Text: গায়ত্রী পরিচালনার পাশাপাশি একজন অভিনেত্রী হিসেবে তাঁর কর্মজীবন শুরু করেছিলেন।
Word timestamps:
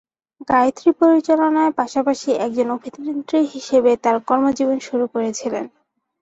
গায়ত্রী 0.49 0.89
পরিচালনার 0.99 1.69
পাশাপাশি 1.73 2.29
একজন 2.45 2.67
অভিনেত্রী 2.75 3.39
হিসেবে 3.53 3.91
তাঁর 4.03 4.17
কর্মজীবন 4.27 4.77
শুরু 4.87 5.05
করেছিলেন। 5.13 5.65